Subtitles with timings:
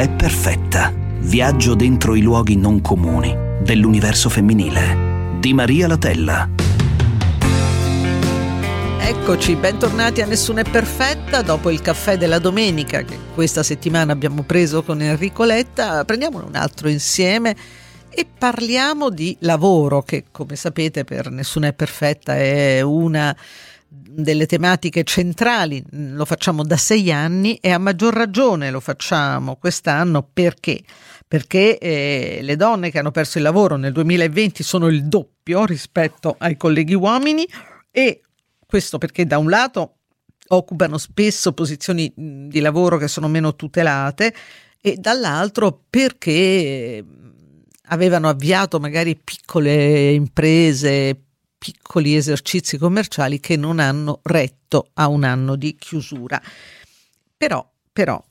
[0.00, 0.90] È perfetta.
[0.96, 5.36] Viaggio dentro i luoghi non comuni dell'universo femminile.
[5.38, 6.48] Di Maria Latella.
[8.98, 11.42] Eccoci, bentornati a Nessuna è perfetta.
[11.42, 16.56] Dopo il caffè della domenica che questa settimana abbiamo preso con Enrico Letta, prendiamone un
[16.56, 17.54] altro insieme
[18.08, 23.36] e parliamo di lavoro che come sapete per Nessuna è perfetta è una
[23.92, 30.28] delle tematiche centrali, lo facciamo da sei anni e a maggior ragione lo facciamo quest'anno
[30.32, 30.80] perché?
[31.26, 36.36] Perché eh, le donne che hanno perso il lavoro nel 2020 sono il doppio rispetto
[36.38, 37.46] ai colleghi uomini
[37.90, 38.22] e
[38.64, 39.96] questo perché da un lato
[40.48, 44.34] occupano spesso posizioni di lavoro che sono meno tutelate
[44.80, 47.04] e dall'altro perché
[47.88, 51.16] avevano avviato magari piccole imprese,
[51.60, 56.40] piccoli esercizi commerciali che non hanno retto a un anno di chiusura.
[57.36, 58.24] Però, però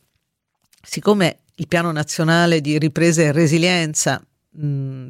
[0.82, 5.08] siccome il piano nazionale di ripresa e resilienza mh,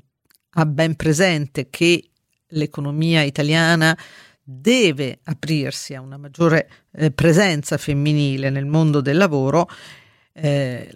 [0.50, 2.10] ha ben presente che
[2.50, 3.98] l'economia italiana
[4.44, 9.70] deve aprirsi a una maggiore eh, presenza femminile nel mondo del lavoro,
[10.34, 10.94] eh,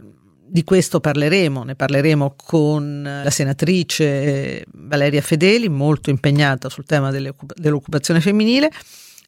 [0.54, 8.22] di questo parleremo, ne parleremo con la senatrice Valeria Fedeli, molto impegnata sul tema dell'occupazione
[8.22, 8.70] femminile,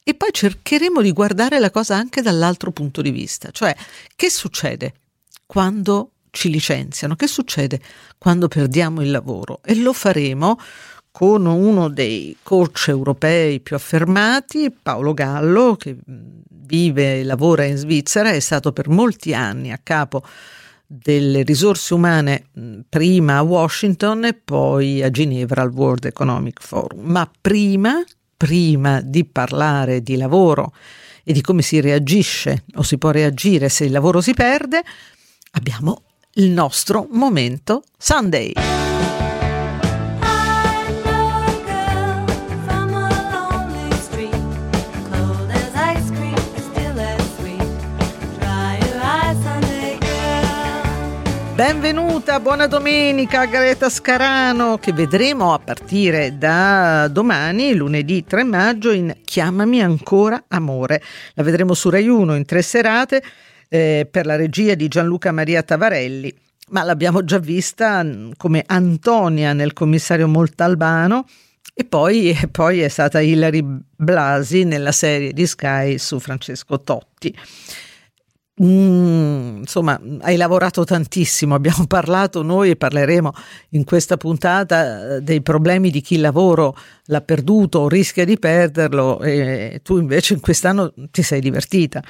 [0.03, 3.75] e poi cercheremo di guardare la cosa anche dall'altro punto di vista, cioè
[4.15, 4.93] che succede
[5.47, 7.81] quando ci licenziano, che succede
[8.19, 9.61] quando perdiamo il lavoro?
[9.65, 10.59] E lo faremo
[11.09, 18.29] con uno dei coach europei più affermati, Paolo Gallo, che vive e lavora in Svizzera,
[18.29, 20.23] è stato per molti anni a capo
[20.87, 22.47] delle risorse umane
[22.87, 27.01] prima a Washington e poi a Ginevra al World Economic Forum.
[27.03, 28.03] Ma prima,
[28.37, 30.73] prima di parlare di lavoro
[31.23, 34.83] e di come si reagisce o si può reagire se il lavoro si perde,
[35.51, 38.74] abbiamo il nostro momento Sunday.
[51.55, 59.15] Benvenuta, buona domenica Greta Scarano che vedremo a partire da domani, lunedì 3 maggio, in
[59.23, 61.01] Chiamami ancora amore.
[61.33, 63.23] La vedremo su Rai 1 in tre serate
[63.69, 66.35] eh, per la regia di Gianluca Maria Tavarelli,
[66.71, 71.25] ma l'abbiamo già vista mm, come Antonia nel commissario Moltalbano
[71.73, 73.65] e poi, e poi è stata Hilary
[73.95, 77.33] Blasi nella serie di Sky su Francesco Totti.
[78.63, 83.31] Mm, insomma, hai lavorato tantissimo, abbiamo parlato noi e parleremo
[83.71, 86.73] in questa puntata eh, dei problemi di chi il lavoro
[87.07, 92.01] l'ha perduto o rischia di perderlo e tu invece in quest'anno ti sei divertita.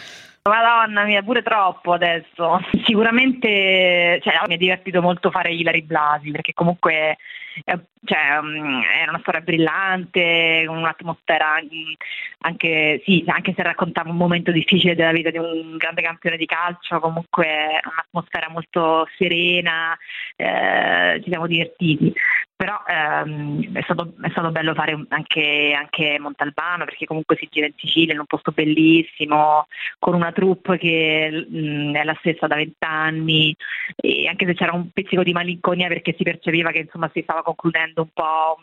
[0.43, 2.59] Madonna mia, pure troppo adesso.
[2.85, 7.17] Sicuramente cioè, mi è divertito molto fare Ilari Blasi perché comunque
[7.63, 11.93] cioè, um, era una storia brillante, un'atmosfera mm,
[12.39, 16.45] anche, sì, anche se raccontava un momento difficile della vita di un grande campione di
[16.45, 19.97] calcio, comunque un'atmosfera molto serena,
[20.35, 22.13] eh, ci siamo divertiti.
[22.57, 27.65] Però ehm, è, stato, è, stato, bello fare anche, anche, Montalbano perché comunque si gira
[27.65, 29.67] in Sicilia in un posto bellissimo,
[29.99, 33.53] con una troupe che mh, mm, è la stessa da vent'anni
[33.97, 37.41] e anche se c'era un pizzico di malinconia perché si percepiva che insomma si stava
[37.45, 38.57] concludendo un po'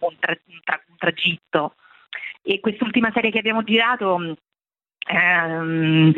[0.00, 1.74] un, tra, un, tra, un tragitto.
[2.42, 4.36] E quest'ultima serie che abbiamo girato
[5.06, 6.14] Um,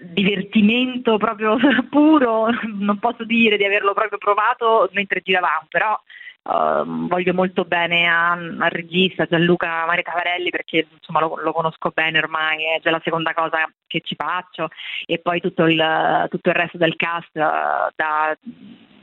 [0.00, 1.58] divertimento proprio
[1.90, 2.46] puro,
[2.78, 6.00] non posso dire di averlo proprio provato mentre giravamo, però
[6.42, 12.16] Uh, voglio molto bene al regista Gianluca Maria Tavarelli perché insomma, lo, lo, conosco bene
[12.16, 14.70] ormai, è già la seconda cosa che ci faccio
[15.04, 18.34] e poi tutto il, tutto il resto del cast uh, da,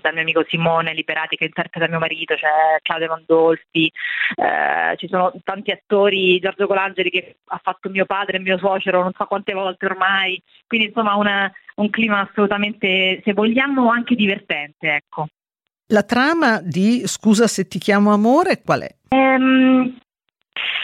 [0.08, 3.92] dal mio amico Simone Liberati che interpreta mio marito, c'è cioè Claudio Mandolfi,
[4.36, 9.02] eh, ci sono tanti attori, Giorgio Colangeli che ha fatto mio padre e mio suocero
[9.02, 14.96] non so quante volte ormai, quindi insomma una, un clima assolutamente, se vogliamo, anche divertente.
[14.96, 15.28] Ecco.
[15.88, 18.96] La trama di Scusa se ti chiamo amore qual è?
[19.10, 19.98] Um,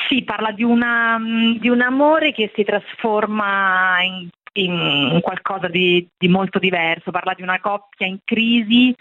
[0.07, 1.19] sì, parla di, una,
[1.59, 7.41] di, un amore che si trasforma in, in qualcosa di, di, molto diverso, parla di
[7.41, 8.95] una coppia in crisi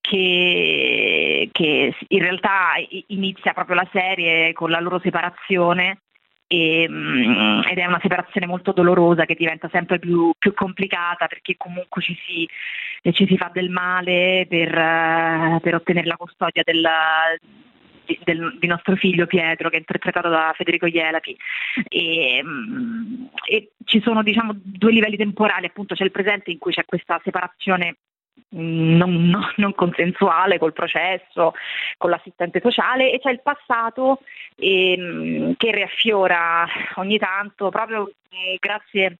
[0.00, 2.72] che, che in realtà
[3.08, 5.98] inizia proprio la serie con la loro separazione
[6.46, 11.56] e, mm, ed è una separazione molto dolorosa che diventa sempre più, più complicata perché
[11.56, 12.48] comunque ci si,
[13.12, 16.86] ci si, fa del male per, uh, per ottenere la custodia del,
[18.06, 21.36] di, del, di, nostro figlio Pietro che è interpretato da Federico Ielapi
[21.88, 26.72] e, um, e ci sono diciamo due livelli temporali appunto c'è il presente in cui
[26.72, 27.96] c'è questa separazione
[28.50, 31.54] non, non, non, consensuale col processo,
[31.96, 34.20] con l'assistente sociale e c'è il passato
[34.56, 36.66] ehm, che riaffiora
[36.96, 39.18] ogni tanto proprio eh, grazie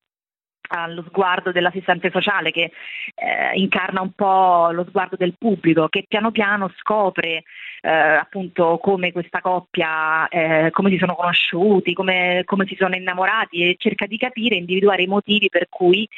[0.69, 2.73] allo sguardo dell'assistente sociale che
[3.15, 7.45] eh, incarna un po' lo sguardo del pubblico che piano piano scopre
[7.87, 13.63] eh, appunto come questa coppia, eh, come si sono conosciuti, come, come, si sono innamorati
[13.63, 16.09] e cerca di capire, individuare i motivi per cui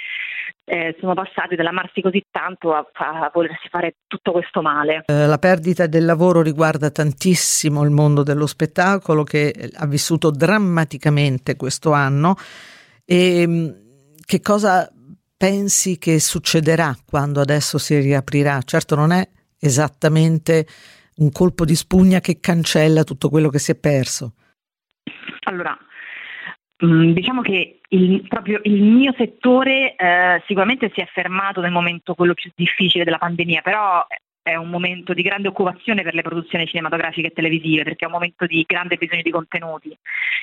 [0.65, 5.03] eh, sono passati dall'amarsi così tanto a, a, volersi fare tutto questo male.
[5.07, 11.57] Eh, la perdita del lavoro riguarda tantissimo il mondo dello spettacolo che ha vissuto drammaticamente
[11.57, 12.37] questo anno
[13.05, 13.87] e
[14.29, 14.87] che cosa
[15.39, 18.61] pensi che succederà quando adesso si riaprirà?
[18.61, 19.27] Certo non è
[19.59, 20.67] esattamente
[21.17, 24.35] un colpo di spugna che cancella tutto quello che si è perso.
[25.45, 25.75] Allora,
[26.85, 32.13] mm, diciamo che il, proprio il mio settore eh, sicuramente si è fermato nel momento
[32.13, 34.07] quello più difficile della pandemia, però
[34.43, 38.15] è un momento di grande occupazione per le produzioni cinematografiche e televisive, perché è un
[38.15, 39.97] momento di grande bisogno di contenuti.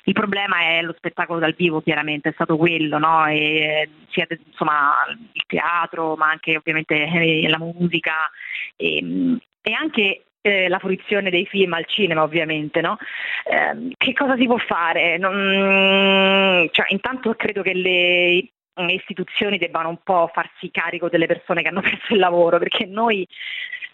[0.03, 3.25] Il problema è lo spettacolo dal vivo, chiaramente, è stato quello, no?
[3.27, 4.93] e, sia insomma,
[5.33, 8.29] il teatro, ma anche ovviamente eh, la musica
[8.75, 12.97] e, e anche eh, la fruizione dei film al cinema ovviamente, no?
[13.45, 15.17] eh, che cosa si può fare?
[15.17, 18.49] Non, cioè, intanto credo che le
[18.89, 23.27] istituzioni debbano un po' farsi carico delle persone che hanno perso il lavoro, perché noi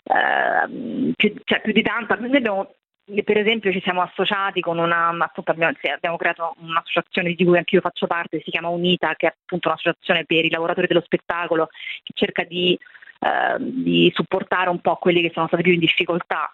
[0.03, 2.75] eh, più, cioè, più, di tanto, noi abbiamo
[3.23, 7.81] per esempio ci siamo associati con una, abbiamo, abbiamo, creato un'associazione di cui anche io
[7.81, 11.67] faccio parte, si chiama Unita, che è appunto un'associazione per i lavoratori dello spettacolo
[12.03, 12.77] che cerca di,
[13.19, 16.53] eh, di supportare un po' quelli che sono stati più in difficoltà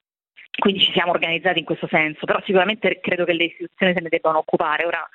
[0.57, 4.09] quindi ci siamo organizzati in questo senso, però sicuramente credo che le istituzioni se ne
[4.09, 4.85] debbano occupare.
[4.85, 5.07] Ora,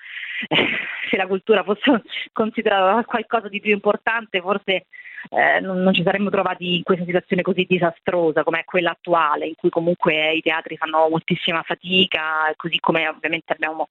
[1.11, 2.03] se la cultura fosse
[2.33, 4.87] considerata qualcosa di più importante, forse
[5.31, 9.47] eh, non, non, ci saremmo trovati in questa situazione così disastrosa come è quella attuale,
[9.47, 13.89] in cui comunque i teatri fanno moltissima fatica, così come ovviamente abbiamo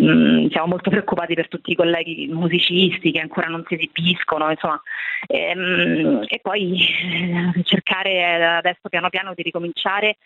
[0.00, 4.82] Mm, siamo molto preoccupati per tutti i colleghi musicisti che ancora non si esibiscono, insomma,
[5.28, 6.80] ehm, e poi
[7.56, 10.16] eh, cercare adesso piano piano di ricominciare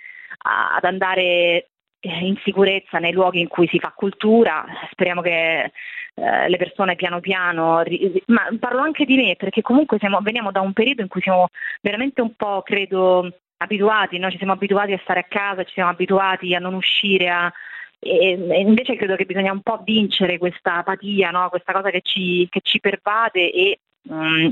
[0.45, 1.69] a, ad andare
[2.01, 5.73] in sicurezza nei luoghi in cui si fa cultura, speriamo che
[6.15, 7.83] eh, le persone piano piano,
[8.27, 11.49] ma parlo anche di me perché comunque siamo, veniamo da un periodo in cui siamo
[11.81, 13.29] veramente un po', credo,
[13.59, 14.31] abituati, no?
[14.31, 17.53] ci siamo abituati a stare a casa, ci siamo abituati a non uscire, a,
[17.99, 21.49] e, invece credo che bisogna un po' vincere questa apatia, no?
[21.49, 24.51] questa cosa che ci, che ci pervade e um,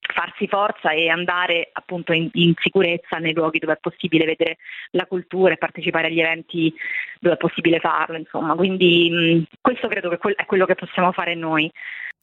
[0.00, 4.56] farsi forza e andare appunto in, in, sicurezza nei luoghi dove è possibile vedere
[4.92, 6.72] la cultura e partecipare agli eventi
[7.20, 8.54] dove è possibile farlo, insomma.
[8.54, 11.70] Quindi mh, questo credo che è quello che possiamo fare noi.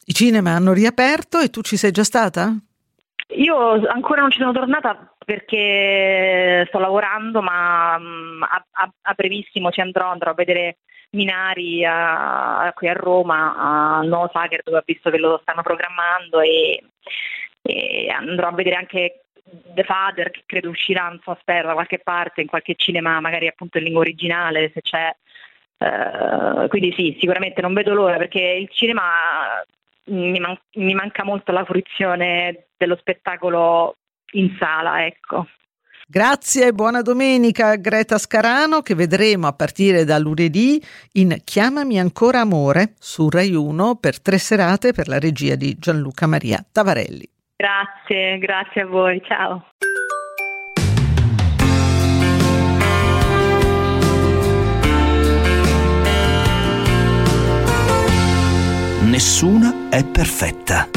[0.08, 2.54] I cinema hanno riaperto e tu ci sei già stata?
[3.30, 9.82] Io ancora non ci sono tornata perché sto lavorando, ma a, a, a brevissimo ci
[9.82, 10.78] andrò, andrò a vedere
[11.12, 16.42] Minari a, qui a Roma, al nuovo Sager dove ho visto che lo stanno programmando
[16.42, 16.84] e,
[17.66, 19.26] e andrò a vedere anche
[19.74, 23.48] The Father che credo uscirà, non so, spero da qualche parte, in qualche cinema, magari
[23.48, 25.16] appunto in lingua originale se c'è.
[25.78, 29.04] Uh, quindi sì, sicuramente non vedo l'ora perché il cinema
[30.06, 33.98] mi, man- mi manca molto la fruizione dello spettacolo
[34.34, 35.48] in sala, ecco.
[36.08, 40.80] Grazie e buona domenica Greta Scarano che vedremo a partire da lunedì
[41.14, 46.28] in Chiamami ancora amore su Rai 1 per tre serate per la regia di Gianluca
[46.28, 47.35] Maria Tavarelli.
[47.58, 49.70] Grazie, grazie a voi, ciao.
[59.04, 60.90] Nessuna è perfetta.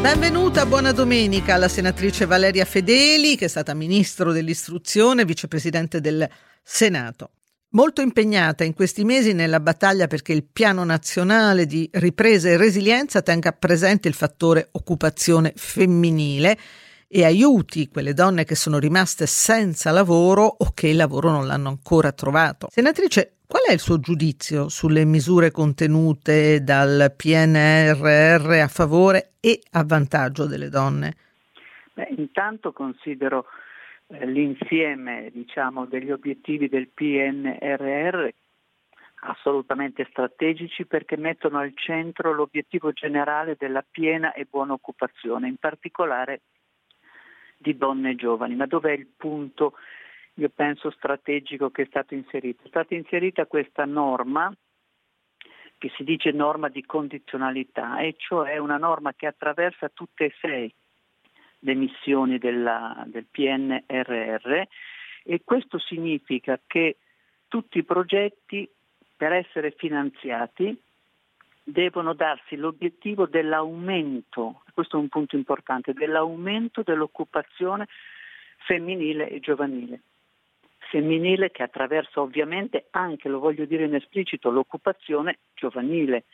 [0.00, 6.28] Benvenuta, buona domenica alla senatrice Valeria Fedeli, che è stata ministro dell'istruzione, vicepresidente del
[6.62, 7.30] Senato.
[7.72, 13.22] Molto impegnata in questi mesi nella battaglia perché il piano nazionale di ripresa e resilienza
[13.22, 16.58] tenga presente il fattore occupazione femminile
[17.06, 21.68] e aiuti quelle donne che sono rimaste senza lavoro o che il lavoro non l'hanno
[21.68, 22.66] ancora trovato.
[22.72, 29.84] Senatrice, qual è il suo giudizio sulle misure contenute dal PNRR a favore e a
[29.84, 31.14] vantaggio delle donne?
[31.94, 33.44] Beh, intanto considero
[34.10, 38.28] l'insieme diciamo, degli obiettivi del PNRR
[39.22, 46.42] assolutamente strategici perché mettono al centro l'obiettivo generale della piena e buona occupazione, in particolare
[47.58, 48.56] di donne giovani.
[48.56, 49.74] Ma dov'è il punto,
[50.34, 52.64] io penso, strategico che è stato inserito?
[52.64, 54.52] È stata inserita questa norma
[55.76, 60.74] che si dice norma di condizionalità, e cioè una norma che attraversa tutte e sei
[61.60, 64.62] le missioni della, del PNRR
[65.24, 66.96] e questo significa che
[67.48, 68.68] tutti i progetti
[69.16, 70.76] per essere finanziati
[71.62, 77.86] devono darsi l'obiettivo dell'aumento, questo è un punto importante, dell'aumento dell'occupazione
[78.58, 80.00] femminile e giovanile.
[80.90, 86.24] Femminile che attraversa ovviamente anche, lo voglio dire in esplicito, l'occupazione giovanile.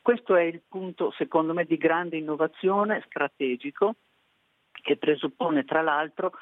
[0.00, 3.96] Questo è il punto, secondo me, di grande innovazione strategico
[4.84, 6.32] che presuppone tra l'altro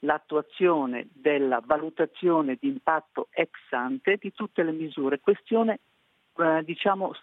[0.00, 5.18] l'attuazione della valutazione di impatto ex ante di tutte le misure.
[5.18, 5.80] Questione
[6.36, 7.14] eh, diciamo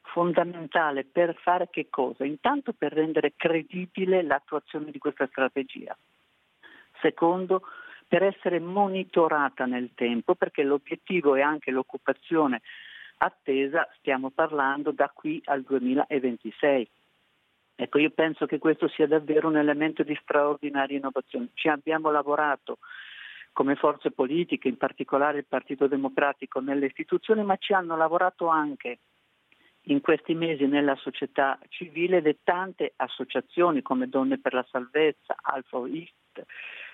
[0.00, 2.24] fondamentale per fare che cosa?
[2.24, 5.94] Intanto per rendere credibile l'attuazione di questa strategia.
[7.02, 7.62] Secondo,
[8.08, 12.62] per essere monitorata nel tempo, perché l'obiettivo è anche l'occupazione
[13.18, 16.88] attesa, stiamo parlando da qui al 2026.
[17.76, 21.48] Ecco, io penso che questo sia davvero un elemento di straordinaria innovazione.
[21.54, 22.78] Ci abbiamo lavorato
[23.52, 28.98] come forze politiche, in particolare il Partito Democratico nelle istituzioni, ma ci hanno lavorato anche
[29.88, 35.86] in questi mesi nella società civile le tante associazioni come Donne per la Salvezza, Alfa
[35.86, 36.44] Ist,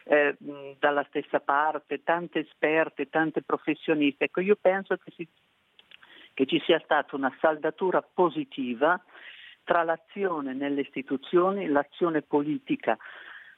[0.05, 0.37] eh,
[0.79, 4.25] dalla stessa parte, tante esperte, tante professioniste.
[4.25, 5.29] Ecco, io penso che, si,
[6.35, 9.01] che ci sia stata una saldatura positiva
[9.71, 12.99] tra l'azione nelle istituzioni, l'azione politica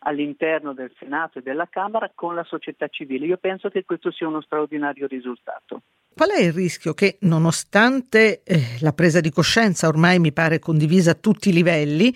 [0.01, 3.25] all'interno del Senato e della Camera con la società civile.
[3.25, 5.81] Io penso che questo sia uno straordinario risultato.
[6.15, 11.13] Qual è il rischio che, nonostante eh, la presa di coscienza ormai mi pare condivisa
[11.13, 12.15] a tutti i livelli,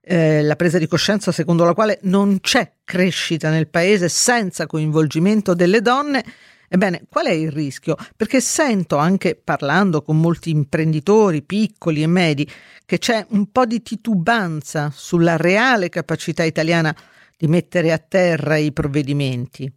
[0.00, 5.52] eh, la presa di coscienza secondo la quale non c'è crescita nel paese senza coinvolgimento
[5.52, 6.24] delle donne,
[6.68, 7.96] Ebbene, qual è il rischio?
[8.16, 12.50] Perché sento anche parlando con molti imprenditori piccoli e medi
[12.84, 16.94] che c'è un po' di titubanza sulla reale capacità italiana
[17.36, 19.70] di mettere a terra i provvedimenti.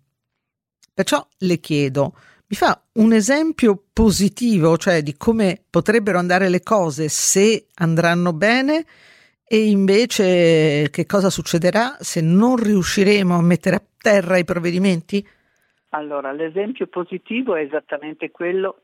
[0.93, 2.13] Perciò le chiedo,
[2.47, 8.85] mi fa un esempio positivo, cioè di come potrebbero andare le cose se andranno bene
[9.43, 15.25] e invece che cosa succederà se non riusciremo a mettere a terra i provvedimenti?
[15.89, 18.83] Allora, l'esempio positivo è esattamente quello,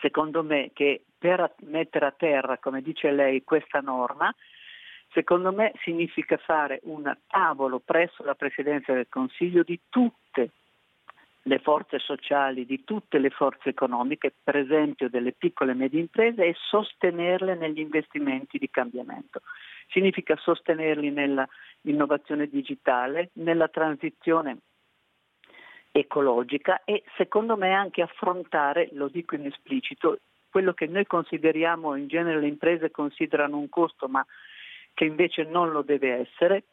[0.00, 4.32] secondo me, che per mettere a terra, come dice lei, questa norma,
[5.12, 10.50] secondo me significa fare un tavolo presso la Presidenza del Consiglio di tutte
[11.42, 16.44] le forze sociali, di tutte le forze economiche, per esempio delle piccole e medie imprese,
[16.44, 19.40] e sostenerle negli investimenti di cambiamento.
[19.88, 24.58] Significa sostenerli nell'innovazione digitale, nella transizione
[25.90, 30.18] ecologica e secondo me anche affrontare, lo dico in esplicito,
[30.50, 34.24] quello che noi consideriamo, in genere le imprese considerano un costo, ma
[34.94, 36.64] che invece non lo deve essere,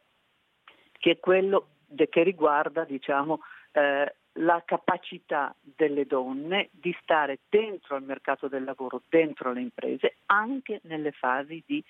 [0.93, 3.41] che è quello de- che riguarda diciamo,
[3.73, 10.17] eh, la capacità delle donne di stare dentro il mercato del lavoro, dentro le imprese,
[10.25, 11.83] anche nelle fasi di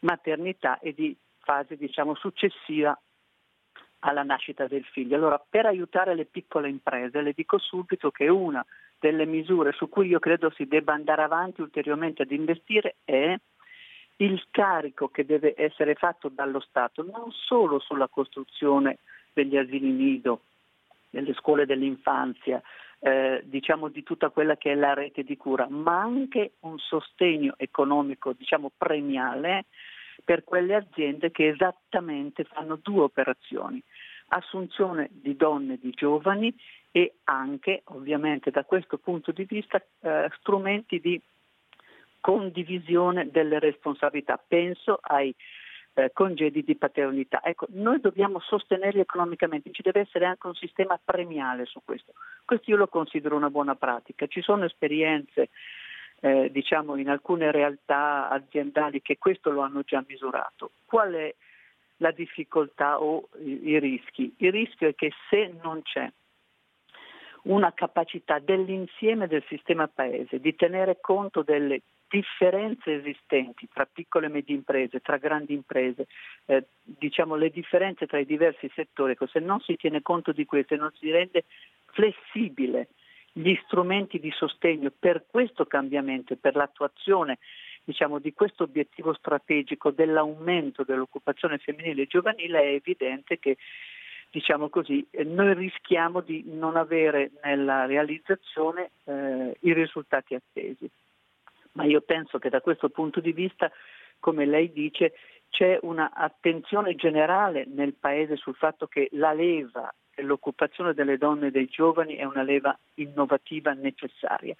[0.00, 2.98] maternità e di fase diciamo, successiva
[4.04, 5.16] alla nascita del figlio.
[5.16, 8.64] Allora, per aiutare le piccole imprese, le dico subito che una
[8.98, 13.36] delle misure su cui io credo si debba andare avanti ulteriormente ad investire è
[14.16, 18.98] il carico che deve essere fatto dallo Stato non solo sulla costruzione
[19.32, 20.42] degli asili nido,
[21.10, 22.62] delle scuole dell'infanzia,
[23.00, 27.54] eh, diciamo di tutta quella che è la rete di cura, ma anche un sostegno
[27.56, 29.64] economico diciamo premiale
[30.24, 33.82] per quelle aziende che esattamente fanno due operazioni,
[34.28, 36.54] assunzione di donne, di giovani
[36.90, 41.20] e anche ovviamente da questo punto di vista eh, strumenti di
[42.20, 44.42] condivisione delle responsabilità.
[44.46, 45.34] Penso ai
[45.94, 47.42] eh, congedi di paternità.
[47.42, 52.12] Ecco, noi dobbiamo sostenerli economicamente, ci deve essere anche un sistema premiale su questo.
[52.44, 54.26] Questo io lo considero una buona pratica.
[54.26, 55.50] Ci sono esperienze
[56.24, 60.70] eh, diciamo in alcune realtà aziendali che questo lo hanno già misurato.
[60.86, 61.34] Qual è
[61.98, 64.34] la difficoltà o i, i rischi?
[64.38, 66.10] Il rischio è che se non c'è
[67.42, 74.30] una capacità dell'insieme del sistema paese di tenere conto delle differenze esistenti tra piccole e
[74.30, 76.06] medie imprese, tra grandi imprese,
[76.46, 80.46] eh, diciamo le differenze tra i diversi settori, ecco, se non si tiene conto di
[80.46, 81.44] questo e non si rende
[81.92, 82.88] flessibile
[83.36, 87.38] gli strumenti di sostegno per questo cambiamento e per l'attuazione
[87.82, 93.56] diciamo, di questo obiettivo strategico dell'aumento dell'occupazione femminile e giovanile è evidente che
[94.30, 100.88] diciamo così, noi rischiamo di non avere nella realizzazione eh, i risultati attesi.
[101.72, 103.70] Ma io penso che da questo punto di vista,
[104.18, 105.12] come lei dice,
[105.54, 111.66] c'è un'attenzione generale nel Paese sul fatto che la leva dell'occupazione delle donne e dei
[111.66, 114.56] giovani è una leva innovativa necessaria.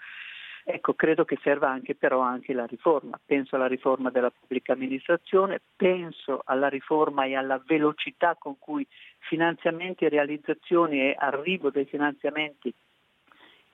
[0.63, 3.19] Ecco, credo che serva anche però anche la riforma.
[3.23, 8.87] Penso alla riforma della pubblica amministrazione, penso alla riforma e alla velocità con cui
[9.19, 12.73] finanziamenti e realizzazioni e arrivo dei finanziamenti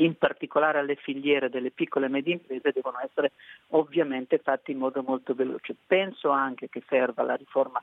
[0.04, 3.32] in particolare alle filiere delle piccole e medie imprese devono essere
[3.68, 5.74] ovviamente fatti in modo molto veloce.
[5.86, 7.82] Penso anche che serva la riforma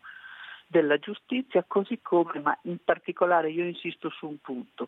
[0.68, 4.88] della giustizia, così come, ma in particolare io insisto su un punto,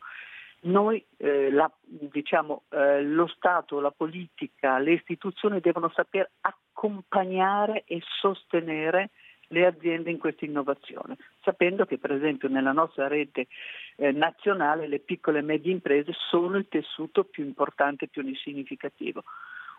[0.61, 8.01] noi, eh, la, diciamo, eh, lo Stato, la politica, le istituzioni devono saper accompagnare e
[8.19, 9.11] sostenere
[9.49, 13.47] le aziende in questa innovazione, sapendo che per esempio nella nostra rete
[13.95, 19.23] eh, nazionale le piccole e medie imprese sono il tessuto più importante e più significativo.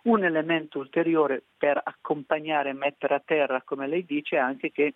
[0.03, 4.95] Un elemento ulteriore per accompagnare e mettere a terra, come lei dice, è anche che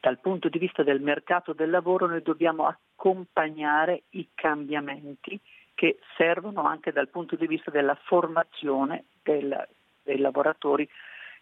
[0.00, 5.40] dal punto di vista del mercato del lavoro noi dobbiamo accompagnare i cambiamenti
[5.74, 9.66] che servono anche dal punto di vista della formazione del,
[10.02, 10.88] dei lavoratori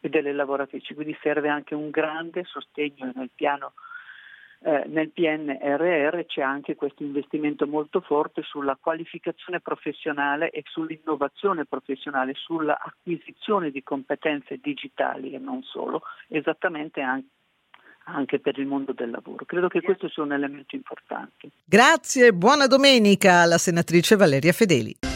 [0.02, 3.72] e delle lavoratrici, quindi serve anche un grande sostegno nel piano
[4.64, 12.34] eh, nel PNRR c'è anche questo investimento molto forte sulla qualificazione professionale e sull'innovazione professionale,
[12.34, 17.26] sull'acquisizione di competenze digitali e non solo, esattamente anche
[18.04, 19.44] anche per il mondo del lavoro.
[19.44, 21.50] Credo che questo sia un elemento importante.
[21.64, 25.11] Grazie, buona domenica alla senatrice Valeria Fedeli.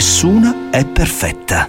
[0.00, 1.68] Nessuna è perfetta.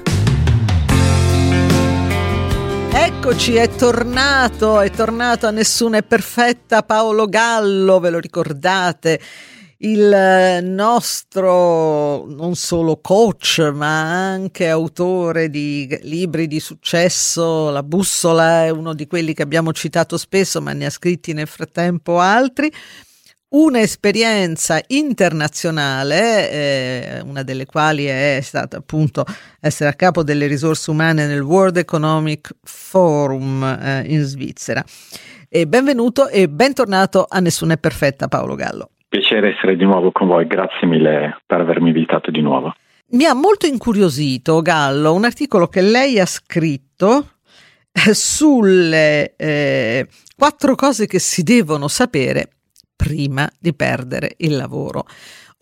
[2.94, 9.20] Eccoci, è tornato, è tornato a Nessuna è perfetta Paolo Gallo, ve lo ricordate?
[9.84, 18.70] il nostro non solo coach ma anche autore di libri di successo, La bussola è
[18.70, 22.72] uno di quelli che abbiamo citato spesso ma ne ha scritti nel frattempo altri.
[23.54, 29.26] Un'esperienza internazionale, eh, una delle quali è stata appunto
[29.60, 34.82] essere a capo delle risorse umane nel World Economic Forum eh, in Svizzera.
[35.50, 38.92] E benvenuto e bentornato a Nessuna è perfetta Paolo Gallo.
[39.10, 42.74] Piacere essere di nuovo con voi, grazie mille per avermi invitato di nuovo.
[43.10, 47.32] Mi ha molto incuriosito, Gallo, un articolo che lei ha scritto
[47.92, 52.48] eh, sulle eh, quattro cose che si devono sapere
[53.02, 55.08] prima di perdere il lavoro.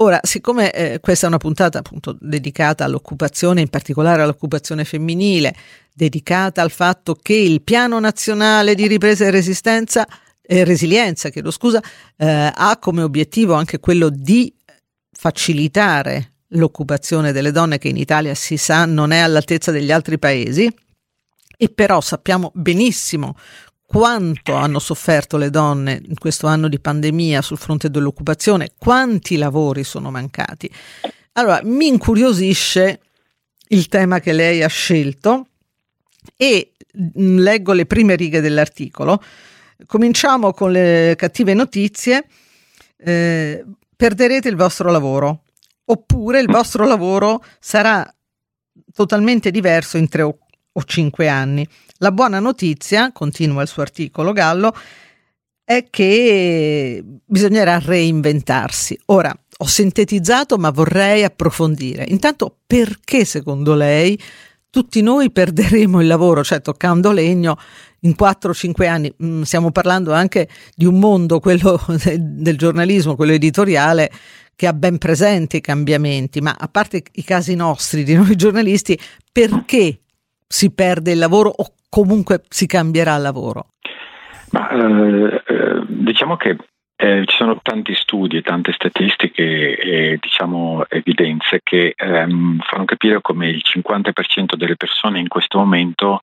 [0.01, 5.55] Ora, siccome eh, questa è una puntata appunto dedicata all'occupazione, in particolare all'occupazione femminile,
[5.93, 10.05] dedicata al fatto che il Piano Nazionale di Ripresa e Resistenza
[10.41, 11.81] eh, resilienza, chiedo scusa,
[12.17, 14.53] eh, ha come obiettivo anche quello di
[15.11, 20.73] facilitare l'occupazione delle donne che in Italia si sa non è all'altezza degli altri paesi
[21.61, 23.35] e però sappiamo benissimo
[23.89, 29.83] quanto hanno sofferto le donne in questo anno di pandemia sul fronte dell'occupazione, quanti lavori
[29.83, 30.71] sono mancati.
[31.33, 32.99] Allora, mi incuriosisce
[33.69, 35.47] il tema che lei ha scelto
[36.37, 36.73] e
[37.17, 39.19] mm, leggo le prime righe dell'articolo
[39.85, 42.25] Cominciamo con le cattive notizie.
[42.97, 43.63] Eh,
[43.95, 45.43] perderete il vostro lavoro
[45.85, 48.05] oppure il vostro lavoro sarà
[48.93, 50.37] totalmente diverso in tre o,
[50.79, 51.67] o cinque anni.
[51.97, 54.73] La buona notizia, continua il suo articolo Gallo,
[55.63, 58.97] è che bisognerà reinventarsi.
[59.07, 62.05] Ora, ho sintetizzato, ma vorrei approfondire.
[62.07, 64.19] Intanto, perché secondo lei
[64.71, 67.57] tutti noi perderemo il lavoro, cioè toccando legno,
[68.01, 69.13] in 4-5 anni.
[69.23, 71.79] Mm, stiamo parlando anche di un mondo, quello
[72.17, 74.09] del giornalismo, quello editoriale,
[74.55, 78.99] che ha ben presente i cambiamenti, ma a parte i casi nostri, di noi giornalisti,
[79.31, 79.99] perché
[80.51, 83.67] si perde il lavoro o comunque si cambierà lavoro?
[84.49, 86.57] Ma, eh, eh, diciamo che
[86.95, 93.21] eh, ci sono tanti studi e tante statistiche e diciamo, evidenze che ehm, fanno capire
[93.21, 96.21] come il 50% delle persone in questo momento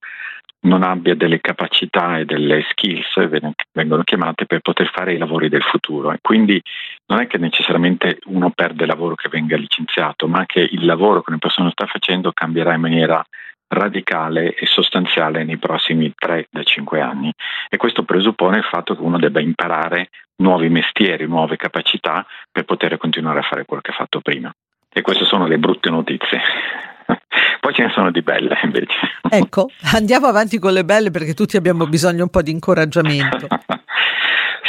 [0.60, 3.28] non abbia delle capacità e delle skills,
[3.72, 6.12] vengono chiamate, per poter fare i lavori del futuro.
[6.12, 6.60] E quindi
[7.06, 11.30] non è che necessariamente uno perde lavoro che venga licenziato, ma che il lavoro che
[11.30, 13.24] una persona sta facendo cambierà in maniera
[13.68, 17.32] radicale e sostanziale nei prossimi 3-5 anni
[17.68, 22.96] e questo presuppone il fatto che uno debba imparare nuovi mestieri, nuove capacità per poter
[22.98, 24.52] continuare a fare quello che ha fatto prima.
[24.92, 26.40] E queste sono le brutte notizie.
[27.60, 28.96] Poi ce ne sono di belle invece.
[29.28, 33.46] Ecco, andiamo avanti con le belle perché tutti abbiamo bisogno un po' di incoraggiamento.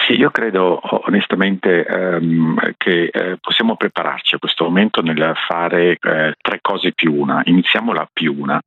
[0.07, 6.33] Sì, io credo onestamente ehm, che eh, possiamo prepararci a questo momento nel fare eh,
[6.41, 7.41] tre cose più una.
[7.43, 8.57] Iniziamo la più una.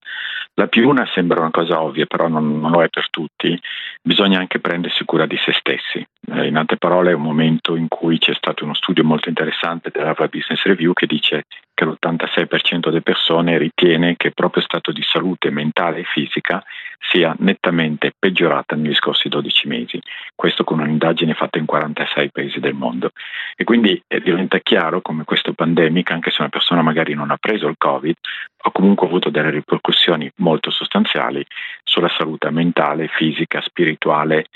[0.53, 3.59] La più una sembra una cosa ovvia, però non, non lo è per tutti.
[4.03, 6.07] Bisogna anche prendersi cura di se stessi.
[6.31, 9.89] Eh, in altre parole è un momento in cui c'è stato uno studio molto interessante
[9.91, 11.45] dell'Harvard Business Review che dice
[11.81, 16.63] che l'86% delle persone ritiene che il proprio stato di salute mentale e fisica
[16.99, 19.99] sia nettamente peggiorata negli scorsi 12 mesi.
[20.35, 23.13] Questo con un'indagine fatta in 46 paesi del mondo.
[23.57, 27.39] E quindi eh, diventa chiaro come questa pandemica, anche se una persona magari non ha
[27.39, 28.17] preso il Covid,
[28.63, 31.43] ha comunque avuto delle ripercussioni molto sostanziali
[31.83, 34.49] sulla salute mentale, fisica, spirituale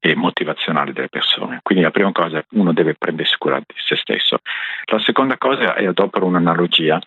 [0.00, 1.60] e motivazionale delle persone.
[1.62, 4.38] Quindi la prima cosa, uno deve prendersi cura di se stesso.
[4.84, 6.98] La seconda cosa è adopero un'analogia.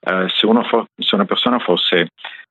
[0.00, 2.08] Eh, se, fo- se, una persona fosse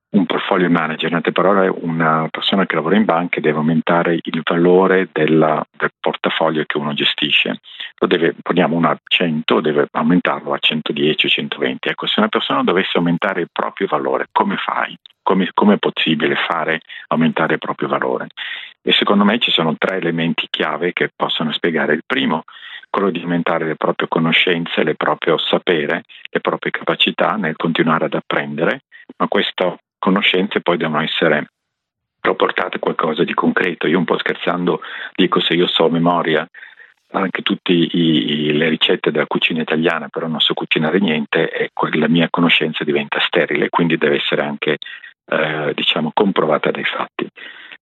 [0.09, 4.41] un portfolio manager, in altre parole una persona che lavora in banca deve aumentare il
[4.43, 7.59] valore della, del portafoglio che uno gestisce.
[7.99, 11.89] Lo deve, poniamo uno a 100, deve aumentarlo a 110 o 120.
[11.89, 14.95] Ecco, se una persona dovesse aumentare il proprio valore, come fai?
[15.21, 18.27] Come è possibile fare aumentare il proprio valore?
[18.87, 21.91] E secondo me ci sono tre elementi chiave che possono spiegare.
[21.91, 22.43] Il primo,
[22.89, 28.13] quello di aumentare le proprie conoscenze, il proprio sapere, le proprie capacità nel continuare ad
[28.13, 28.83] apprendere,
[29.17, 31.49] ma queste conoscenze poi devono essere
[32.21, 33.87] rapportate a qualcosa di concreto.
[33.87, 34.79] Io un po' scherzando
[35.13, 36.47] dico se io so memoria
[37.11, 42.29] anche tutte le ricette della cucina italiana, però non so cucinare niente, e la mia
[42.29, 44.77] conoscenza diventa sterile, quindi deve essere anche
[45.25, 47.27] eh, diciamo, comprovata dai fatti.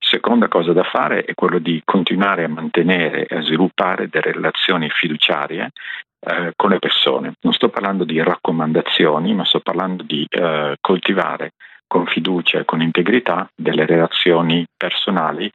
[0.08, 4.88] Seconda cosa da fare è quello di continuare a mantenere e a sviluppare delle relazioni
[4.88, 5.72] fiduciarie
[6.20, 7.34] eh, con le persone.
[7.42, 11.54] Non sto parlando di raccomandazioni, ma sto parlando di eh, coltivare
[11.88, 15.50] con fiducia e con integrità delle relazioni personali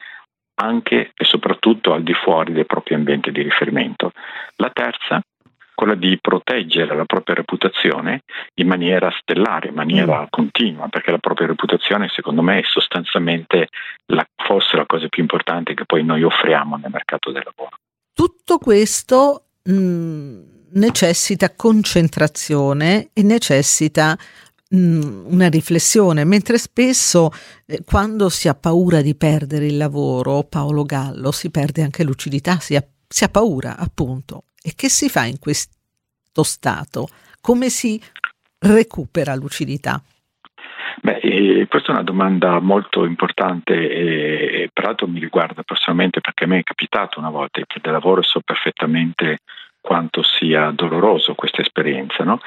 [0.56, 4.10] anche e soprattutto al di fuori del proprio ambiente di riferimento.
[4.56, 5.22] La terza
[5.81, 8.25] quella di proteggere la propria reputazione
[8.57, 10.27] in maniera stellare, in maniera mm.
[10.29, 13.69] continua, perché la propria reputazione secondo me è sostanzialmente
[14.12, 17.77] la, forse la cosa più importante che poi noi offriamo nel mercato del lavoro.
[18.12, 20.40] Tutto questo mh, mm,
[20.73, 24.19] necessita concentrazione e necessita
[24.77, 27.31] mm, una riflessione, mentre spesso
[27.64, 32.59] eh, quando si ha paura di perdere il lavoro, Paolo Gallo, si perde anche lucidità,
[32.59, 34.43] si ha, si ha paura appunto.
[34.62, 37.09] E che si fa in questo stato?
[37.40, 38.01] Come si
[38.59, 40.03] recupera lucidità?
[41.03, 46.44] Beh, eh, questa è una domanda molto importante e, e peraltro mi riguarda personalmente perché
[46.44, 49.38] a me è capitato una volta che del lavoro so perfettamente
[49.90, 52.38] quanto sia doloroso questa esperienza, no?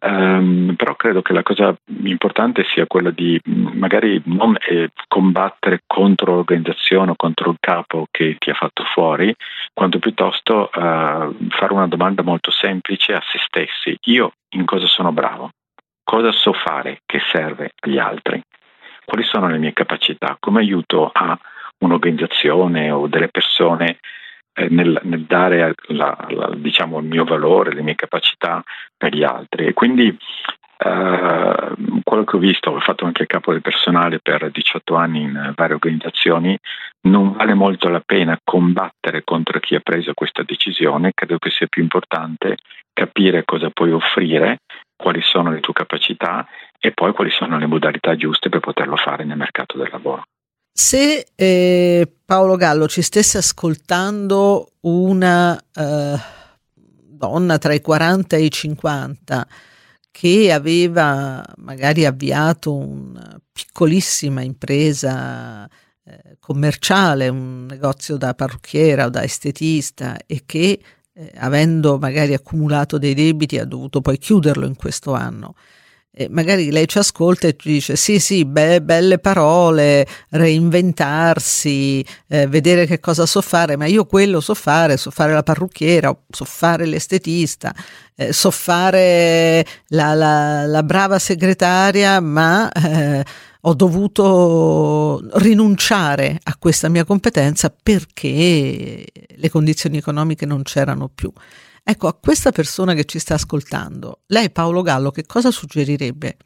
[0.00, 5.82] Um, però credo che la cosa importante sia quella di mm, magari non eh, combattere
[5.86, 9.34] contro l'organizzazione o contro il capo che ti ha fatto fuori,
[9.74, 13.94] quanto piuttosto uh, fare una domanda molto semplice a se stessi.
[14.04, 15.50] Io in cosa sono bravo?
[16.02, 18.40] Cosa so fare che serve agli altri?
[19.04, 20.38] Quali sono le mie capacità?
[20.40, 21.38] Come aiuto a
[21.80, 23.98] un'organizzazione o delle persone
[24.68, 28.62] nel, nel, dare la, la, diciamo, il mio valore, le mie capacità
[28.96, 29.66] per gli altri.
[29.66, 30.16] E quindi
[30.80, 31.72] eh,
[32.04, 35.74] quello che ho visto, ho fatto anche capo del personale per 18 anni in varie
[35.74, 36.56] organizzazioni,
[37.02, 41.66] non vale molto la pena combattere contro chi ha preso questa decisione, credo che sia
[41.66, 42.56] più importante
[42.92, 44.58] capire cosa puoi offrire,
[44.96, 46.46] quali sono le tue capacità
[46.78, 50.24] e poi quali sono le modalità giuste per poterlo fare nel mercato del lavoro.
[50.80, 56.16] Se eh, Paolo Gallo ci stesse ascoltando una eh,
[56.72, 59.48] donna tra i 40 e i 50
[60.12, 65.68] che aveva magari avviato una piccolissima impresa
[66.04, 70.80] eh, commerciale, un negozio da parrucchiera o da estetista e che
[71.12, 75.56] eh, avendo magari accumulato dei debiti ha dovuto poi chiuderlo in questo anno
[76.20, 82.48] e magari lei ci ascolta e ci dice sì sì be- belle parole reinventarsi eh,
[82.48, 86.44] vedere che cosa so fare ma io quello so fare so fare la parrucchiera so
[86.44, 87.72] fare l'estetista
[88.16, 93.24] eh, so fare la, la, la, brava segretaria ma eh,
[93.60, 99.04] ho dovuto rinunciare a questa mia competenza perché
[99.36, 101.30] le condizioni economiche non c'erano più
[101.90, 106.36] Ecco, a questa persona che ci sta ascoltando, lei Paolo Gallo che cosa suggerirebbe?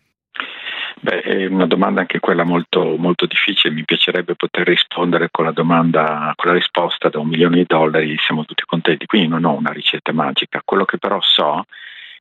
[1.00, 5.50] Beh, è una domanda anche quella molto, molto difficile, mi piacerebbe poter rispondere con la
[5.50, 9.56] domanda, con la risposta da un milione di dollari, siamo tutti contenti, quindi non ho
[9.56, 10.62] una ricetta magica.
[10.64, 11.64] Quello che però so,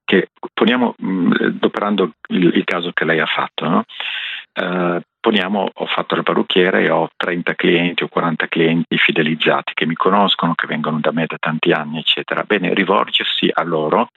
[0.04, 0.96] che poniamo,
[1.42, 3.84] adoperando il, il caso che lei ha fatto, no?
[4.56, 9.86] uh, poniamo ho fatto il parrucchiere e ho 30 clienti o 40 clienti fidelizzati che
[9.86, 12.44] mi conoscono, che vengono da me da tanti anni, eccetera.
[12.44, 14.10] Bene, rivolgersi a loro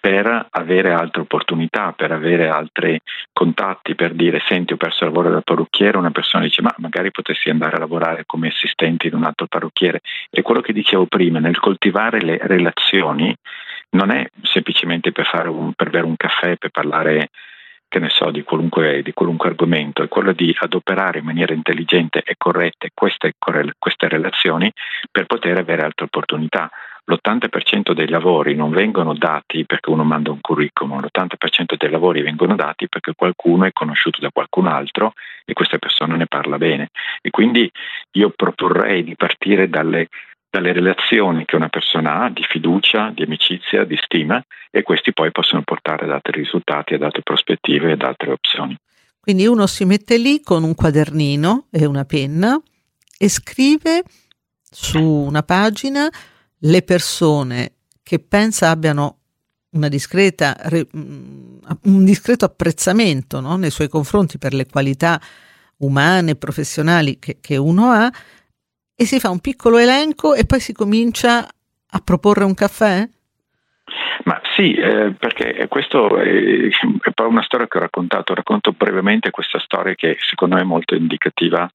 [0.00, 2.98] per avere altre opportunità, per avere altri
[3.32, 7.10] contatti, per dire senti ho perso il lavoro da parrucchiere, una persona dice ma magari
[7.10, 10.00] potessi andare a lavorare come assistente in un altro parrucchiere.
[10.30, 13.34] E quello che dicevo prima, nel coltivare le relazioni
[13.90, 17.30] non è semplicemente per, un, per bere un caffè, per parlare
[17.88, 22.22] che ne so, di qualunque, di qualunque, argomento, è quello di adoperare in maniera intelligente
[22.24, 23.34] e corretta queste,
[23.78, 24.72] queste relazioni
[25.10, 26.70] per poter avere altre opportunità.
[27.08, 32.56] L'80% dei lavori non vengono dati perché uno manda un curriculum, l'80% dei lavori vengono
[32.56, 35.12] dati perché qualcuno è conosciuto da qualcun altro
[35.44, 36.88] e questa persona ne parla bene.
[37.22, 37.70] E quindi
[38.12, 40.08] io proporrei di partire dalle
[40.56, 45.30] dalle relazioni che una persona ha di fiducia, di amicizia, di stima e questi poi
[45.30, 48.74] possono portare ad altri risultati, ad altre prospettive, ad altre opzioni.
[49.20, 52.58] Quindi uno si mette lì con un quadernino e una penna
[53.18, 54.02] e scrive
[54.62, 56.08] su una pagina
[56.60, 59.18] le persone che pensa abbiano
[59.68, 63.56] discreta, mm, un discreto apprezzamento no?
[63.56, 65.20] nei suoi confronti per le qualità
[65.78, 68.10] umane professionali che, che uno ha
[68.96, 73.06] e si fa un piccolo elenco e poi si comincia a proporre un caffè?
[74.24, 79.30] Ma sì, eh, perché questo è, è poi una storia che ho raccontato, racconto brevemente
[79.30, 81.70] questa storia che secondo me è molto indicativa,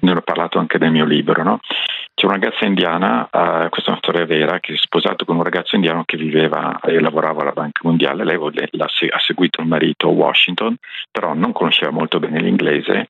[0.00, 1.42] ne ho parlato anche nel mio libro.
[1.44, 1.60] No?
[2.14, 5.44] C'è una ragazza indiana, uh, questa è una storia vera, che è sposato con un
[5.44, 10.12] ragazzo indiano che viveva e lavorava alla Banca Mondiale, lei ha seguito il marito a
[10.12, 10.76] Washington,
[11.10, 13.08] però non conosceva molto bene l'inglese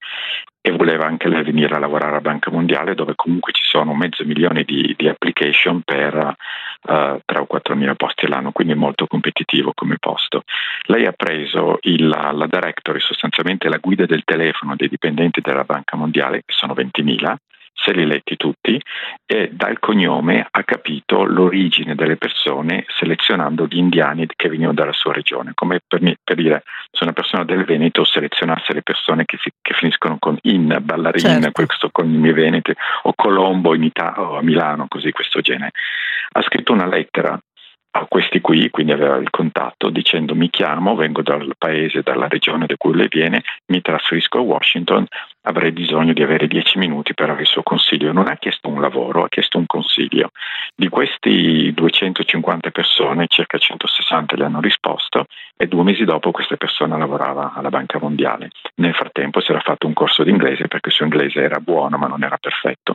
[0.64, 4.24] e voleva anche lei venire a lavorare alla Banca Mondiale dove comunque ci sono mezzo
[4.24, 9.08] milione di, di application per uh, eh, 3 o 4 mila posti all'anno, quindi molto
[9.08, 10.44] competitivo come posto.
[10.82, 15.96] Lei ha preso il, la directory, sostanzialmente la guida del telefono dei dipendenti della Banca
[15.96, 17.34] Mondiale, che sono 20.000,
[17.74, 18.80] se li letti tutti
[19.26, 25.12] e dal cognome ha capito l'origine delle persone selezionando gli indiani che venivano dalla sua
[25.12, 29.38] regione, come per, me, per dire se una persona del Veneto selezionasse le persone che,
[29.40, 31.66] si, che finiscono con in, ballerina, certo.
[31.66, 35.70] questo cognome Venete, o Colombo in Italia o a Milano, così questo genere.
[36.32, 37.38] Ha scritto una lettera
[37.94, 42.66] a questi qui, quindi aveva il contatto dicendo mi chiamo, vengo dal paese, dalla regione
[42.66, 45.06] da cui lei viene, mi trasferisco a Washington,
[45.42, 48.12] avrei bisogno di avere dieci minuti per avere il suo consiglio.
[48.12, 50.30] Non ha chiesto un lavoro, ha chiesto un consiglio.
[50.74, 55.26] Di questi 250 persone, circa 160 le hanno risposto
[55.56, 58.50] e due mesi dopo questa persona lavorava alla Banca Mondiale.
[58.76, 61.98] Nel frattempo si era fatto un corso di inglese perché il suo inglese era buono
[61.98, 62.94] ma non era perfetto.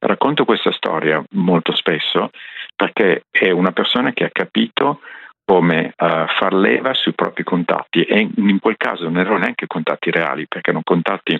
[0.00, 2.30] Racconto questa storia molto spesso
[2.76, 5.00] perché è una persona che ha capito
[5.44, 10.10] come uh, far leva sui propri contatti e in quel caso non erano neanche contatti
[10.10, 11.38] reali perché erano contatti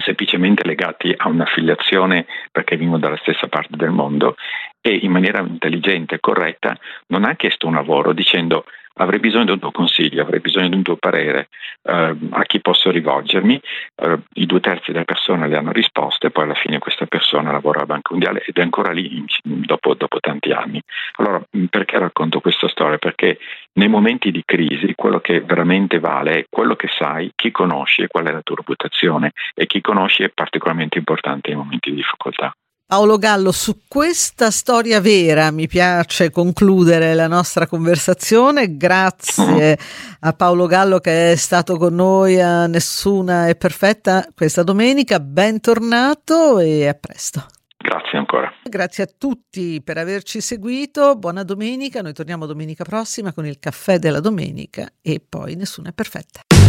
[0.00, 4.36] semplicemente legati a un'affiliazione perché vivono dalla stessa parte del mondo
[4.80, 6.76] e in maniera intelligente e corretta
[7.08, 10.76] non ha chiesto un lavoro dicendo avrei bisogno di un tuo consiglio, avrei bisogno di
[10.76, 11.48] un tuo parere,
[11.82, 13.60] eh, a chi posso rivolgermi?
[13.96, 17.52] Eh, I due terzi delle persone le hanno risposto e poi alla fine questa persona
[17.52, 20.80] lavora alla Banca Mondiale ed è ancora lì dopo, dopo tanti anni.
[21.16, 22.98] Allora, perché racconto questa storia?
[22.98, 23.38] Perché
[23.74, 28.08] nei momenti di crisi quello che veramente vale è quello che sai, chi conosci e
[28.08, 32.52] qual è la tua reputazione e chi conosci è particolarmente importante nei momenti di difficoltà.
[32.90, 38.76] Paolo Gallo, su questa storia vera mi piace concludere la nostra conversazione.
[38.76, 39.78] Grazie
[40.18, 45.20] a Paolo Gallo che è stato con noi a Nessuna è perfetta questa domenica.
[45.20, 47.59] Bentornato e a presto.
[47.90, 48.52] Grazie ancora.
[48.62, 51.16] Grazie a tutti per averci seguito.
[51.16, 52.02] Buona domenica.
[52.02, 56.59] Noi torniamo domenica prossima con il caffè della domenica e poi Nessuna è perfetta.